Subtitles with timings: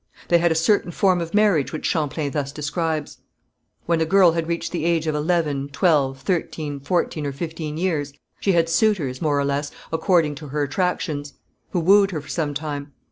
[0.29, 3.19] They had a certain form of marriage which Champlain thus describes.
[3.85, 8.11] When a girl had reached the age of eleven, twelve, thirteen, fourteen or fifteen years,
[8.39, 11.35] she had suitors, more or less, according to her attractions,
[11.69, 12.93] who wooed her for some time.